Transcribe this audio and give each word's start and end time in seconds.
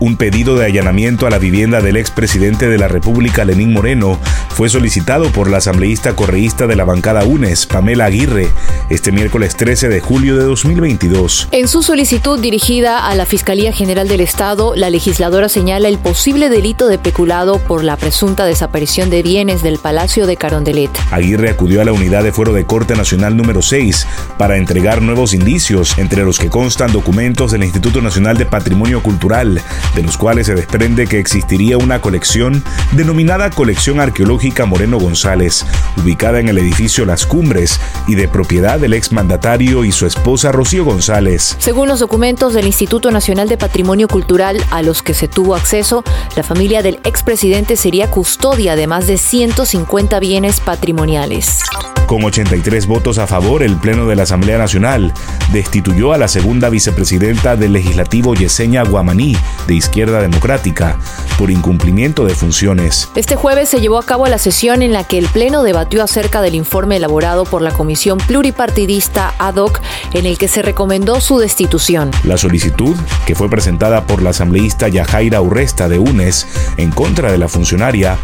Un 0.00 0.16
pedido 0.16 0.56
de 0.56 0.64
allanamiento 0.64 1.26
a 1.26 1.30
la 1.30 1.36
vivienda 1.36 1.82
del 1.82 1.98
expresidente 1.98 2.70
de 2.70 2.78
la 2.78 2.88
República, 2.88 3.44
Lenín 3.44 3.74
Moreno, 3.74 4.18
fue 4.48 4.70
solicitado 4.70 5.30
por 5.30 5.50
la 5.50 5.58
asambleísta 5.58 6.16
correísta 6.16 6.66
de 6.66 6.74
la 6.74 6.84
bancada 6.84 7.24
UNES, 7.24 7.66
Pamela 7.66 8.06
Aguirre, 8.06 8.48
este 8.88 9.12
miércoles 9.12 9.56
13 9.56 9.90
de 9.90 10.00
julio 10.00 10.38
de 10.38 10.44
2022. 10.44 11.48
En 11.50 11.68
su 11.68 11.82
solicitud 11.82 12.40
dirigida 12.40 13.06
a 13.06 13.14
la 13.14 13.26
Fiscalía 13.26 13.72
General 13.72 14.08
del 14.08 14.22
Estado, 14.22 14.74
la 14.74 14.88
legisladora 14.88 15.50
señala 15.50 15.88
el 15.88 15.98
posible 15.98 16.48
delito 16.48 16.88
de 16.88 16.96
peculado 16.96 17.58
por 17.58 17.84
la 17.84 17.98
presunta 17.98 18.46
desaparición 18.46 19.10
de 19.10 19.22
bienes 19.22 19.62
del 19.62 19.78
Palacio 19.78 20.26
de 20.26 20.38
Carondelet. 20.38 20.90
Aguirre 21.10 21.50
acudió 21.50 21.82
a 21.82 21.84
la 21.84 21.92
unidad 21.92 22.24
de 22.24 22.32
fuero 22.32 22.54
de 22.54 22.64
Corte 22.64 22.96
Nacional 22.96 23.36
número 23.36 23.60
6 23.60 24.06
para 24.38 24.56
entregar 24.56 25.02
nuevos 25.02 25.34
indicios, 25.34 25.98
entre 25.98 26.24
los 26.24 26.38
que 26.38 26.48
constan 26.48 26.90
documentos 26.90 27.52
del 27.52 27.64
Instituto 27.64 28.00
Nacional 28.00 28.38
de 28.38 28.46
Patrimonio 28.46 29.02
Cultural, 29.02 29.60
de 29.94 30.02
los 30.02 30.16
cuales 30.16 30.46
se 30.46 30.54
desprende 30.54 31.06
que 31.06 31.18
existiría 31.18 31.78
una 31.78 32.00
colección 32.00 32.62
denominada 32.92 33.50
Colección 33.50 34.00
Arqueológica 34.00 34.66
Moreno 34.66 34.98
González, 34.98 35.64
ubicada 35.96 36.40
en 36.40 36.48
el 36.48 36.58
edificio 36.58 37.04
Las 37.04 37.26
Cumbres 37.26 37.80
y 38.06 38.14
de 38.14 38.28
propiedad 38.28 38.78
del 38.78 38.94
exmandatario 38.94 39.84
y 39.84 39.92
su 39.92 40.06
esposa 40.06 40.52
Rocío 40.52 40.84
González. 40.84 41.56
Según 41.58 41.88
los 41.88 42.00
documentos 42.00 42.54
del 42.54 42.66
Instituto 42.66 43.10
Nacional 43.10 43.48
de 43.48 43.56
Patrimonio 43.56 44.08
Cultural 44.08 44.62
a 44.70 44.82
los 44.82 45.02
que 45.02 45.14
se 45.14 45.28
tuvo 45.28 45.54
acceso, 45.54 46.04
la 46.36 46.42
familia 46.42 46.82
del 46.82 47.00
expresidente 47.04 47.76
sería 47.76 48.10
custodia 48.10 48.76
de 48.76 48.86
más 48.86 49.06
de 49.06 49.18
150 49.18 50.20
bienes 50.20 50.60
patrimoniales. 50.60 51.60
Con 52.10 52.24
83 52.24 52.88
votos 52.88 53.18
a 53.18 53.28
favor, 53.28 53.62
el 53.62 53.76
Pleno 53.76 54.08
de 54.08 54.16
la 54.16 54.24
Asamblea 54.24 54.58
Nacional 54.58 55.14
destituyó 55.52 56.12
a 56.12 56.18
la 56.18 56.26
segunda 56.26 56.68
vicepresidenta 56.68 57.54
del 57.54 57.72
Legislativo 57.72 58.34
Yesenia 58.34 58.82
Guamaní, 58.82 59.36
de 59.68 59.74
Izquierda 59.74 60.20
Democrática, 60.20 60.98
por 61.38 61.52
incumplimiento 61.52 62.24
de 62.24 62.34
funciones. 62.34 63.08
Este 63.14 63.36
jueves 63.36 63.68
se 63.68 63.80
llevó 63.80 63.96
a 63.96 64.02
cabo 64.04 64.26
la 64.26 64.38
sesión 64.38 64.82
en 64.82 64.92
la 64.92 65.04
que 65.04 65.18
el 65.18 65.28
Pleno 65.28 65.62
debatió 65.62 66.02
acerca 66.02 66.42
del 66.42 66.56
informe 66.56 66.96
elaborado 66.96 67.44
por 67.44 67.62
la 67.62 67.70
Comisión 67.70 68.18
Pluripartidista 68.18 69.32
ad 69.38 69.58
hoc 69.58 69.80
en 70.12 70.26
el 70.26 70.36
que 70.36 70.48
se 70.48 70.62
recomendó 70.62 71.20
su 71.20 71.38
destitución. 71.38 72.10
La 72.24 72.38
solicitud, 72.38 72.96
que 73.24 73.36
fue 73.36 73.48
presentada 73.48 74.08
por 74.08 74.20
la 74.20 74.30
asambleísta 74.30 74.88
Yajaira 74.88 75.40
Urresta 75.42 75.88
de 75.88 76.00
UNES 76.00 76.48
en 76.76 76.90
contra 76.90 77.30
de 77.30 77.38
la 77.38 77.46
funcionaria, 77.46 78.18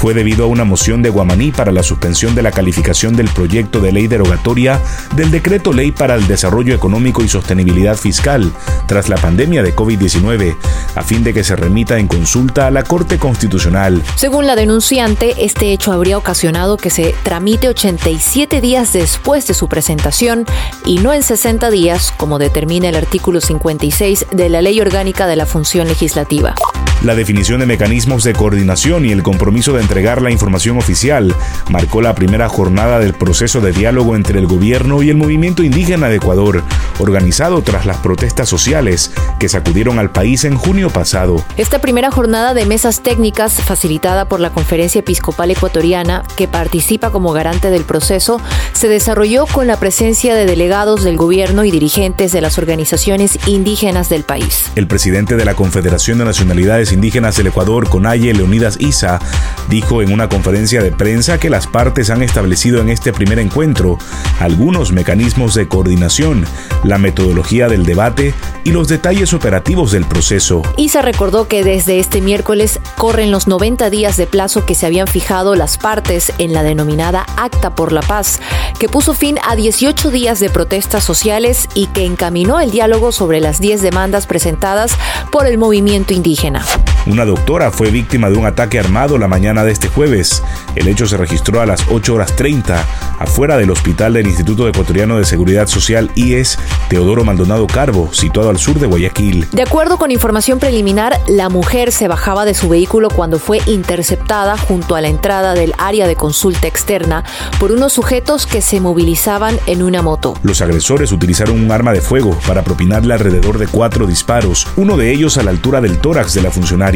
fue 0.00 0.14
debido 0.14 0.44
a 0.44 0.48
una 0.48 0.64
moción 0.64 1.02
de 1.02 1.10
Guamaní 1.10 1.50
para 1.50 1.72
la 1.72 1.82
suspensión 1.82 2.34
de 2.34 2.40
la 2.40 2.52
calificación 2.52 3.16
del 3.16 3.28
proyecto 3.30 3.80
de 3.80 3.92
ley 3.92 4.06
derogatoria 4.06 4.80
del 5.16 5.30
decreto 5.30 5.72
ley 5.72 5.92
para 5.92 6.14
el 6.14 6.26
desarrollo 6.26 6.74
económico 6.74 7.22
y 7.22 7.28
sostenibilidad 7.28 7.96
fiscal 7.96 8.52
tras 8.86 9.08
la 9.08 9.16
pandemia 9.16 9.62
de 9.62 9.74
COVID-19, 9.74 10.56
a 10.94 11.02
fin 11.02 11.24
de 11.24 11.34
que 11.34 11.44
se 11.44 11.56
remita 11.56 11.98
en 11.98 12.08
consulta 12.08 12.66
a 12.66 12.70
la 12.70 12.82
Corte 12.82 13.18
Constitucional. 13.18 14.02
Según 14.16 14.46
la 14.46 14.56
denunciante, 14.56 15.34
este 15.44 15.72
hecho 15.72 15.92
habría 15.92 16.18
ocasionado 16.18 16.76
que 16.76 16.90
se 16.90 17.14
tramite 17.22 17.68
87 17.68 18.60
días 18.60 18.92
después 18.92 19.46
de 19.46 19.54
su 19.54 19.68
presentación 19.68 20.46
y 20.84 20.98
no 20.98 21.12
en 21.12 21.22
60 21.22 21.70
días, 21.70 22.12
como 22.16 22.38
determina 22.38 22.88
el 22.88 22.96
artículo 22.96 23.40
56 23.40 24.26
de 24.32 24.48
la 24.48 24.62
Ley 24.62 24.80
Orgánica 24.80 25.26
de 25.26 25.36
la 25.36 25.46
Función 25.46 25.88
Legislativa 25.88 26.54
la 27.02 27.14
definición 27.14 27.60
de 27.60 27.66
mecanismos 27.66 28.24
de 28.24 28.34
coordinación 28.34 29.06
y 29.06 29.12
el 29.12 29.22
compromiso 29.22 29.72
de 29.72 29.80
entregar 29.80 30.20
la 30.20 30.30
información 30.30 30.76
oficial 30.76 31.34
marcó 31.70 32.02
la 32.02 32.14
primera 32.14 32.48
jornada 32.48 32.98
del 32.98 33.14
proceso 33.20 33.60
de 33.60 33.70
diálogo 33.70 34.16
entre 34.16 34.40
el 34.40 34.48
gobierno 34.48 35.02
y 35.04 35.10
el 35.10 35.16
movimiento 35.16 35.62
indígena 35.62 36.08
de 36.08 36.16
Ecuador, 36.16 36.64
organizado 36.98 37.62
tras 37.62 37.86
las 37.86 37.98
protestas 37.98 38.48
sociales 38.48 39.12
que 39.38 39.48
sacudieron 39.48 39.98
al 39.98 40.10
país 40.10 40.44
en 40.44 40.56
junio 40.56 40.90
pasado. 40.90 41.44
Esta 41.56 41.80
primera 41.80 42.10
jornada 42.10 42.54
de 42.54 42.64
mesas 42.64 43.02
técnicas, 43.02 43.52
facilitada 43.52 44.24
por 44.24 44.40
la 44.40 44.50
Conferencia 44.50 45.00
Episcopal 45.00 45.50
Ecuatoriana, 45.50 46.24
que 46.36 46.48
participa 46.48 47.10
como 47.10 47.32
garante 47.32 47.70
del 47.70 47.84
proceso, 47.84 48.40
se 48.72 48.88
desarrolló 48.88 49.46
con 49.46 49.66
la 49.66 49.78
presencia 49.78 50.34
de 50.34 50.46
delegados 50.46 51.04
del 51.04 51.18
gobierno 51.18 51.64
y 51.64 51.70
dirigentes 51.70 52.32
de 52.32 52.40
las 52.40 52.56
organizaciones 52.56 53.38
indígenas 53.46 54.08
del 54.08 54.24
país. 54.24 54.64
El 54.76 54.86
presidente 54.86 55.36
de 55.36 55.44
la 55.44 55.54
Confederación 55.54 56.18
de 56.18 56.24
Nacionalidades 56.24 56.90
Indígenas 56.90 57.36
del 57.36 57.48
Ecuador, 57.48 57.88
Conaye 57.90 58.32
Leonidas 58.32 58.78
Isa, 58.80 59.20
dijo 59.68 60.00
en 60.00 60.10
una 60.10 60.30
conferencia 60.30 60.82
de 60.82 60.90
prensa 60.90 61.38
que 61.38 61.50
las 61.50 61.66
partes 61.66 62.08
han 62.08 62.22
establecido 62.22 62.80
en 62.80 62.88
este 62.88 63.09
primer 63.12 63.38
encuentro 63.38 63.98
algunos 64.38 64.92
mecanismos 64.92 65.54
de 65.54 65.68
coordinación, 65.68 66.46
la 66.82 66.98
metodología 66.98 67.68
del 67.68 67.84
debate 67.84 68.34
y 68.64 68.72
los 68.72 68.88
detalles 68.88 69.34
operativos 69.34 69.92
del 69.92 70.04
proceso. 70.06 70.62
Isa 70.76 71.02
recordó 71.02 71.46
que 71.46 71.62
desde 71.62 71.98
este 71.98 72.20
miércoles 72.20 72.80
corren 72.96 73.30
los 73.30 73.46
90 73.46 73.90
días 73.90 74.16
de 74.16 74.26
plazo 74.26 74.64
que 74.64 74.74
se 74.74 74.86
habían 74.86 75.06
fijado 75.06 75.54
las 75.54 75.78
partes 75.78 76.32
en 76.38 76.52
la 76.52 76.62
denominada 76.62 77.26
Acta 77.36 77.74
por 77.74 77.92
la 77.92 78.02
Paz, 78.02 78.40
que 78.78 78.88
puso 78.88 79.14
fin 79.14 79.36
a 79.46 79.56
18 79.56 80.10
días 80.10 80.40
de 80.40 80.50
protestas 80.50 81.04
sociales 81.04 81.68
y 81.74 81.86
que 81.86 82.04
encaminó 82.04 82.60
el 82.60 82.70
diálogo 82.70 83.12
sobre 83.12 83.40
las 83.40 83.60
10 83.60 83.82
demandas 83.82 84.26
presentadas 84.26 84.92
por 85.30 85.46
el 85.46 85.58
movimiento 85.58 86.14
indígena. 86.14 86.64
Una 87.06 87.24
doctora 87.24 87.70
fue 87.70 87.90
víctima 87.90 88.28
de 88.28 88.36
un 88.36 88.44
ataque 88.44 88.78
armado 88.78 89.16
la 89.16 89.26
mañana 89.26 89.64
de 89.64 89.72
este 89.72 89.88
jueves. 89.88 90.42
El 90.74 90.86
hecho 90.86 91.06
se 91.06 91.16
registró 91.16 91.62
a 91.62 91.66
las 91.66 91.86
8 91.90 92.14
horas 92.14 92.36
30 92.36 92.84
afuera 93.18 93.56
del 93.56 93.70
hospital 93.70 94.12
del 94.12 94.26
Instituto 94.26 94.68
Ecuatoriano 94.68 95.16
de 95.16 95.24
Seguridad 95.24 95.66
Social 95.66 96.10
IES 96.14 96.58
Teodoro 96.88 97.24
Maldonado 97.24 97.66
Carbo, 97.66 98.12
situado 98.12 98.50
al 98.50 98.58
sur 98.58 98.78
de 98.78 98.86
Guayaquil. 98.86 99.48
De 99.50 99.62
acuerdo 99.62 99.96
con 99.96 100.10
información 100.10 100.58
preliminar, 100.58 101.18
la 101.26 101.48
mujer 101.48 101.90
se 101.90 102.06
bajaba 102.06 102.44
de 102.44 102.52
su 102.52 102.68
vehículo 102.68 103.08
cuando 103.08 103.38
fue 103.38 103.60
interceptada 103.66 104.58
junto 104.58 104.94
a 104.94 105.00
la 105.00 105.08
entrada 105.08 105.54
del 105.54 105.72
área 105.78 106.06
de 106.06 106.16
consulta 106.16 106.68
externa 106.68 107.24
por 107.58 107.72
unos 107.72 107.94
sujetos 107.94 108.46
que 108.46 108.60
se 108.60 108.78
movilizaban 108.80 109.58
en 109.66 109.82
una 109.82 110.02
moto. 110.02 110.34
Los 110.42 110.60
agresores 110.60 111.12
utilizaron 111.12 111.58
un 111.58 111.72
arma 111.72 111.92
de 111.92 112.02
fuego 112.02 112.38
para 112.46 112.62
propinarle 112.62 113.14
alrededor 113.14 113.58
de 113.58 113.68
cuatro 113.68 114.06
disparos, 114.06 114.66
uno 114.76 114.98
de 114.98 115.12
ellos 115.12 115.38
a 115.38 115.42
la 115.42 115.50
altura 115.50 115.80
del 115.80 115.98
tórax 115.98 116.34
de 116.34 116.42
la 116.42 116.50
funcionaria. 116.50 116.89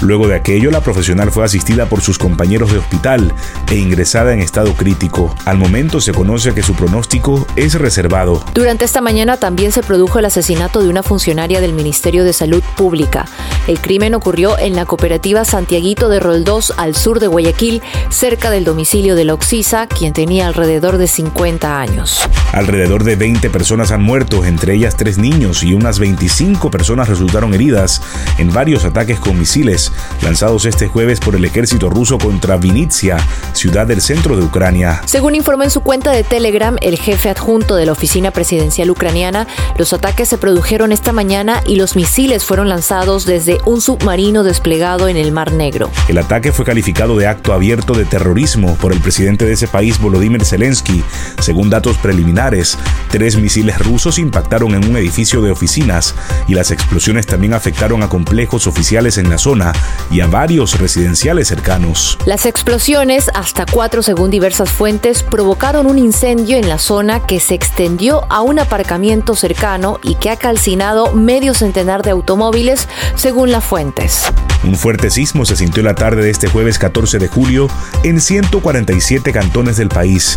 Luego 0.00 0.28
de 0.28 0.36
aquello, 0.36 0.70
la 0.70 0.80
profesional 0.80 1.32
fue 1.32 1.44
asistida 1.44 1.86
por 1.86 2.00
sus 2.00 2.18
compañeros 2.18 2.70
de 2.70 2.78
hospital 2.78 3.32
e 3.68 3.76
ingresada 3.76 4.32
en 4.32 4.40
estado 4.40 4.74
crítico. 4.74 5.34
Al 5.44 5.58
momento 5.58 6.00
se 6.00 6.12
conoce 6.12 6.54
que 6.54 6.62
su 6.62 6.74
pronóstico 6.74 7.46
es 7.56 7.74
reservado. 7.74 8.42
Durante 8.54 8.84
esta 8.84 9.00
mañana 9.00 9.38
también 9.38 9.72
se 9.72 9.82
produjo 9.82 10.20
el 10.20 10.26
asesinato 10.26 10.82
de 10.82 10.88
una 10.88 11.02
funcionaria 11.02 11.60
del 11.60 11.72
Ministerio 11.72 12.22
de 12.22 12.32
Salud 12.32 12.62
Pública. 12.76 13.26
El 13.66 13.80
crimen 13.80 14.14
ocurrió 14.14 14.56
en 14.56 14.76
la 14.76 14.86
cooperativa 14.86 15.44
Santiaguito 15.44 16.08
de 16.08 16.20
Roldós, 16.20 16.72
al 16.76 16.94
sur 16.94 17.18
de 17.18 17.26
Guayaquil, 17.26 17.82
cerca 18.08 18.50
del 18.50 18.64
domicilio 18.64 19.16
de 19.16 19.24
la 19.24 19.34
Oxisa, 19.34 19.88
quien 19.88 20.12
tenía 20.12 20.46
alrededor 20.46 20.96
de 20.96 21.08
50 21.08 21.80
años. 21.80 22.20
Alrededor 22.52 23.04
de 23.04 23.16
20 23.16 23.50
personas 23.50 23.90
han 23.90 24.02
muerto, 24.02 24.44
entre 24.44 24.74
ellas 24.74 24.96
tres 24.96 25.18
niños, 25.18 25.62
y 25.64 25.74
unas 25.74 25.98
25 25.98 26.70
personas 26.70 27.08
resultaron 27.08 27.52
heridas 27.52 28.00
en 28.38 28.52
varios 28.52 28.84
ataques 28.84 29.17
con 29.18 29.38
misiles 29.38 29.92
lanzados 30.22 30.64
este 30.64 30.88
jueves 30.88 31.20
por 31.20 31.34
el 31.34 31.44
ejército 31.44 31.90
ruso 31.90 32.18
contra 32.18 32.56
Vinitsia, 32.56 33.16
ciudad 33.52 33.86
del 33.86 34.00
centro 34.00 34.36
de 34.36 34.44
Ucrania. 34.44 35.02
Según 35.06 35.34
informó 35.34 35.64
en 35.64 35.70
su 35.70 35.80
cuenta 35.80 36.12
de 36.12 36.24
Telegram 36.24 36.76
el 36.80 36.98
jefe 36.98 37.30
adjunto 37.30 37.76
de 37.76 37.86
la 37.86 37.92
oficina 37.92 38.30
presidencial 38.30 38.90
ucraniana, 38.90 39.46
los 39.76 39.92
ataques 39.92 40.28
se 40.28 40.38
produjeron 40.38 40.92
esta 40.92 41.12
mañana 41.12 41.62
y 41.66 41.76
los 41.76 41.96
misiles 41.96 42.44
fueron 42.44 42.68
lanzados 42.68 43.26
desde 43.26 43.58
un 43.64 43.80
submarino 43.80 44.42
desplegado 44.42 45.08
en 45.08 45.16
el 45.16 45.32
Mar 45.32 45.52
Negro. 45.52 45.90
El 46.08 46.18
ataque 46.18 46.52
fue 46.52 46.64
calificado 46.64 47.16
de 47.16 47.26
acto 47.26 47.52
abierto 47.52 47.94
de 47.94 48.04
terrorismo 48.04 48.76
por 48.76 48.92
el 48.92 49.00
presidente 49.00 49.44
de 49.44 49.52
ese 49.52 49.68
país, 49.68 49.98
Volodymyr 49.98 50.44
Zelensky. 50.44 51.02
Según 51.40 51.70
datos 51.70 51.96
preliminares, 51.98 52.76
tres 53.10 53.36
misiles 53.36 53.78
rusos 53.78 54.18
impactaron 54.18 54.74
en 54.74 54.88
un 54.88 54.96
edificio 54.96 55.40
de 55.42 55.50
oficinas 55.50 56.14
y 56.46 56.54
las 56.54 56.70
explosiones 56.70 57.26
también 57.26 57.54
afectaron 57.54 58.02
a 58.02 58.08
complejos 58.08 58.66
oficiales 58.66 59.07
en 59.16 59.30
la 59.30 59.38
zona 59.38 59.72
y 60.10 60.20
a 60.20 60.26
varios 60.26 60.78
residenciales 60.78 61.48
cercanos. 61.48 62.18
Las 62.26 62.44
explosiones, 62.44 63.30
hasta 63.32 63.64
cuatro 63.64 64.02
según 64.02 64.30
diversas 64.30 64.70
fuentes, 64.70 65.22
provocaron 65.22 65.86
un 65.86 65.98
incendio 65.98 66.58
en 66.58 66.68
la 66.68 66.78
zona 66.78 67.20
que 67.20 67.40
se 67.40 67.54
extendió 67.54 68.26
a 68.28 68.42
un 68.42 68.58
aparcamiento 68.58 69.34
cercano 69.34 70.00
y 70.02 70.16
que 70.16 70.30
ha 70.30 70.36
calcinado 70.36 71.12
medio 71.12 71.54
centenar 71.54 72.02
de 72.02 72.10
automóviles, 72.10 72.88
según 73.14 73.52
las 73.52 73.64
fuentes. 73.64 74.24
Un 74.64 74.74
fuerte 74.74 75.10
sismo 75.10 75.44
se 75.44 75.56
sintió 75.56 75.82
la 75.82 75.94
tarde 75.94 76.22
de 76.22 76.30
este 76.30 76.48
jueves 76.48 76.78
14 76.78 77.18
de 77.18 77.28
julio 77.28 77.68
en 78.02 78.20
147 78.20 79.32
cantones 79.32 79.76
del 79.76 79.88
país 79.88 80.36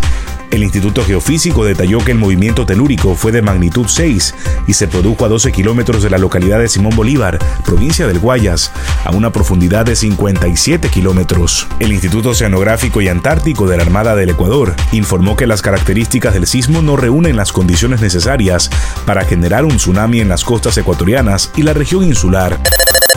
El 0.51 0.63
Instituto 0.63 1.05
Geofísico 1.05 1.63
detalló 1.63 1.99
que 1.99 2.11
el 2.11 2.17
movimiento 2.17 2.65
telúrico 2.65 3.15
fue 3.15 3.31
de 3.31 3.41
magnitud 3.41 3.85
6 3.87 4.35
y 4.67 4.73
se 4.73 4.89
produjo 4.89 5.23
a 5.23 5.29
12 5.29 5.53
kilómetros 5.53 6.03
de 6.03 6.09
la 6.09 6.17
localidad 6.17 6.59
de 6.59 6.67
Simón 6.67 6.93
Bolívar, 6.93 7.39
provincia 7.63 8.05
del 8.05 8.19
Guayas, 8.19 8.73
a 9.05 9.11
una 9.11 9.31
profundidad 9.31 9.85
de 9.85 9.95
57 9.95 10.89
kilómetros. 10.89 11.67
El 11.79 11.93
Instituto 11.93 12.31
Oceanográfico 12.31 12.99
y 12.99 13.07
Antártico 13.07 13.65
de 13.65 13.77
la 13.77 13.83
Armada 13.83 14.13
del 14.13 14.31
Ecuador 14.31 14.75
informó 14.91 15.37
que 15.37 15.47
las 15.47 15.61
características 15.61 16.33
del 16.33 16.45
sismo 16.45 16.81
no 16.81 16.97
reúnen 16.97 17.37
las 17.37 17.53
condiciones 17.53 18.01
necesarias 18.01 18.69
para 19.05 19.23
generar 19.23 19.63
un 19.63 19.77
tsunami 19.77 20.19
en 20.19 20.27
las 20.27 20.43
costas 20.43 20.77
ecuatorianas 20.77 21.51
y 21.55 21.63
la 21.63 21.71
región 21.71 22.03
insular. 22.03 22.59